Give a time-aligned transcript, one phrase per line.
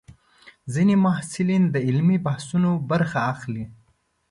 [0.73, 3.65] ځینې محصلین د علمي بحثونو برخه اخلي.